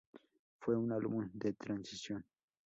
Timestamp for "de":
1.31-1.53